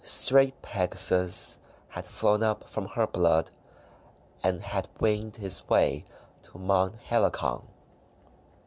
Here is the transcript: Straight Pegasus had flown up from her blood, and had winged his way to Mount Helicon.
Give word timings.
Straight 0.03 0.63
Pegasus 0.63 1.59
had 1.89 2.07
flown 2.07 2.41
up 2.41 2.67
from 2.67 2.87
her 2.95 3.05
blood, 3.05 3.51
and 4.43 4.59
had 4.63 4.89
winged 4.99 5.35
his 5.35 5.69
way 5.69 6.05
to 6.41 6.57
Mount 6.57 6.95
Helicon. 6.95 7.67